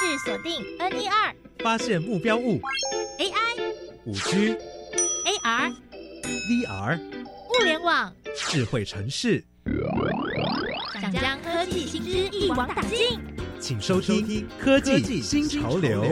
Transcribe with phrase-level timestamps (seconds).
[0.00, 2.58] 制锁定 N E R，发现目标物。
[3.18, 3.74] AI
[4.06, 4.56] 五 G
[5.26, 5.74] AR
[6.24, 9.44] VR 物联网，智慧城市，
[11.02, 13.20] 想将科技新知一网打尽。
[13.60, 14.26] 请收听
[14.58, 16.02] 《科技新潮流》。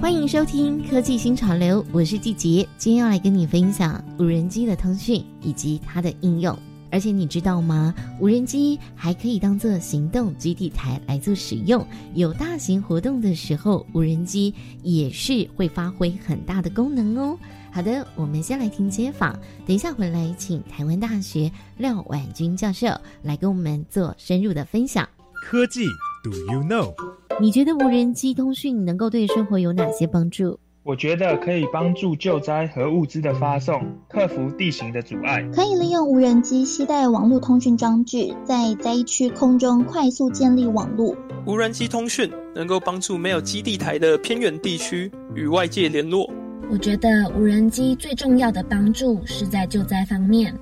[0.00, 6.56] 欢迎收听《科技新潮流》，我是季杰，今天要来跟你分享无人机的通讯以及它的应用。
[6.90, 7.94] 而且你知道吗？
[8.20, 11.86] 无人机还可以当做行动基地台来做使用。
[12.14, 17.38] 有大型活动的时候，无人机也是会发挥很大的功能哦。
[17.70, 22.88] 好的，我们先来听街访，等一下回来请台湾大学廖婉君教授
[23.22, 25.06] 来跟我们做深入的分享。
[25.44, 25.84] 科技
[26.24, 26.94] ，Do you know？
[27.40, 30.58] 你觉得无人机通讯能够对生活有哪些帮助？
[30.88, 35.46] 我觉得可以帮助救灾和物资的发送，克服地形的阻碍。
[35.52, 41.14] 可以利用无人机携带网络通讯装置，在灾区空中快速建立网络。
[41.46, 46.26] 无人机通讯能够帮助没有基地台的偏远地区与外界联络。
[46.70, 50.54] 我觉得无人机最重要的帮助是在救灾方面。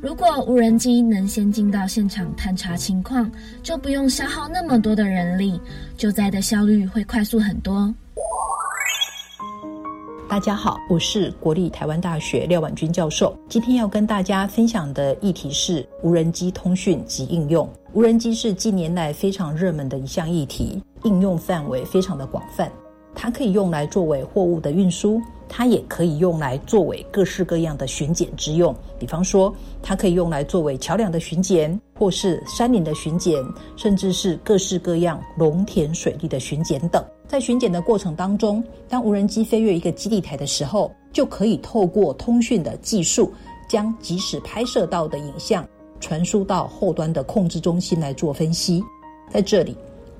[0.00, 3.30] 如果无人机能先进到现场探查情况，
[3.62, 5.60] 就不用消耗那么多的人力，
[5.96, 7.94] 救灾的效率会快速很多。
[10.28, 13.34] 大家好，我是国立台湾大学廖婉君教授。
[13.48, 17.66] 今天要跟大家分享的议题是无人机通讯及应用。
[17.94, 22.70] 无人机是近年来非常热门的一项议题，应用范围非常的广泛。
[23.20, 25.20] 它可以用来作为货物的运输。
[25.50, 29.52] 它也可以用来作为各式各样的巡检之用，比方说，
[29.82, 33.42] 它可以用来作为桥梁的巡检，或是山林的巡检，
[33.74, 37.02] 甚至是各式各样农田水利的巡检等。
[37.26, 43.32] 在巡检的过程当中，当无人机飞越一个基地台的时候，就可以透过通讯的技术，
[43.70, 45.66] 将即时拍摄到的影像
[45.98, 48.84] 传输到后端的控制中心来做分析。
[49.30, 49.74] 在这里，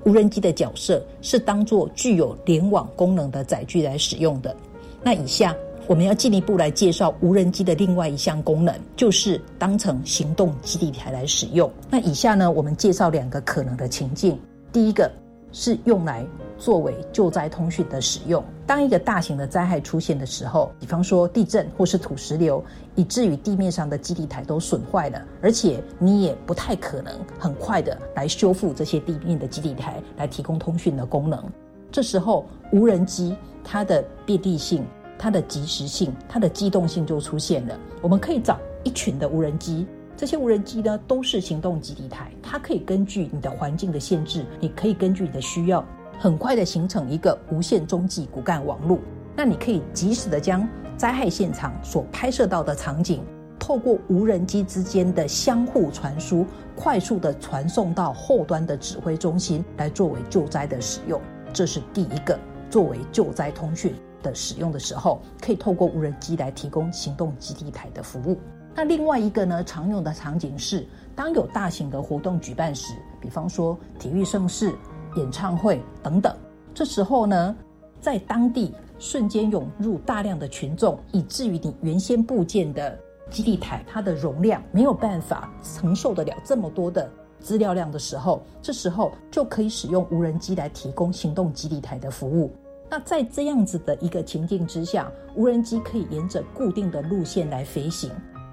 [0.05, 4.55] 无人机的角色是当做具有联网功能的载具来使用的。
[5.03, 5.55] 那以下
[5.87, 11.71] 我们要进一步来介绍无人机的另外一项功能，就是当成行动基地台来使用。
[11.89, 14.39] 那以下呢，我们介绍两个可能的情境。
[14.71, 15.11] 第一个
[15.51, 16.25] 是用来
[16.59, 18.43] 作为救灾通讯的使用。
[18.67, 22.63] 当一个大型的灾害出现的时候，比方说地震或是土石流，
[22.95, 31.43] 以至于地面上的基地台都损坏了，而且你也不太可能很快的来修复这些地面的基地台来提供通讯的功能。
[31.91, 33.35] 这时候无人机。
[33.61, 34.83] 它的便利性、
[35.15, 37.77] 它的及时性、它的机动性就出现了。
[38.01, 39.85] 我们可以找一群的无人机，
[40.17, 45.85] 这些无人机呢都是行动基地台，它可以根据你的环境的限制，你可以根据你的需要，
[46.19, 48.99] 很快的形成一个无线中继骨干网络。
[49.35, 53.23] 那你可以及时的将灾害现场所拍摄到的场景，
[53.57, 61.21] 透过无人机之间的相互传输，快速的传送到后端的指挥中心来作为救灾的使用。
[61.53, 62.37] 这是第一个。
[62.69, 68.37] 作为救灾通讯的使用的时候，可以透过无人机来提供行动基地台的服务。
[68.75, 70.85] 那另外一个呢，常用的场景是，
[71.15, 74.71] 当有大型的活动举办时，比方说体育盛事、
[75.19, 76.35] 演唱会等等，
[76.73, 77.55] 这时候呢，
[77.99, 82.97] 在当地瞬间涌入大量的群众，以至于你原先部件的
[83.29, 87.07] 基地台它的容量没有办法承受得了这么多的。
[87.41, 92.51] 资料量的时候，这时候就可以使用无人机来提供行动基地台的服务。
[92.89, 98.11] 那在这样子的一个情境之下，无人机可以沿着固定的路线来飞行。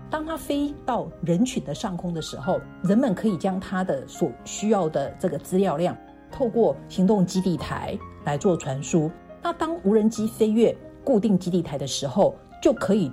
[0.09, 5.97] 当它飞到人群的上空的时候，人们可以将它的所需要的这个资料量
[6.31, 9.11] 透过行动基地台来做传输。
[9.43, 13.11] 那当无人机飞越固定基地台的时候，就可以。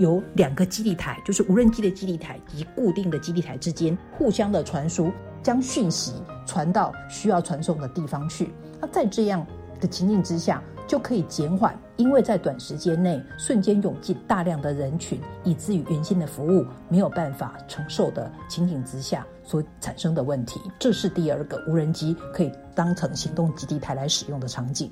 [0.00, 6.14] 有两个基地台，就是无人机的基地台及固定的基地台之间互相的传输，将讯息
[6.44, 8.52] 传到需要传送的地方去。
[8.80, 9.46] 那在这样
[9.80, 20.60] 的情境之下，就可以减缓因为在短时间内瞬间涌进大量的人群，以至于原先的服务没有办法承受的情景之下所产生的问题。
[20.78, 24.90] 这是第二个无人机可以当成行动基地台来使用的场景。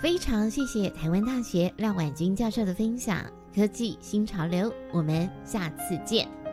[0.00, 3.18] 非常谢谢台湾大学廖婉君教授的分享。
[3.54, 6.45] 科技新潮流，我们下次见。